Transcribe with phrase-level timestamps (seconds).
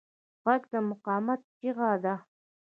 [0.43, 2.15] غږ د مقاومت چیغه ده